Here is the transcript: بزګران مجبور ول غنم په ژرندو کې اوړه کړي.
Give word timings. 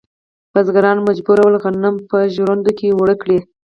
بزګران 0.53 0.97
مجبور 1.07 1.37
ول 1.41 1.55
غنم 1.63 1.95
په 2.09 2.17
ژرندو 2.33 2.71
کې 2.77 2.87
اوړه 2.95 3.15
کړي. 3.21 3.39